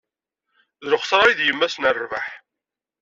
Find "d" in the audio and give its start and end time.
0.83-0.85, 1.37-1.39